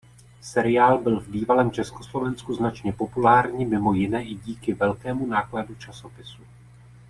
[0.41, 6.41] Seriál byl v bývalém Československu značně populární mimo jiné i díky velkému nákladu časopisu.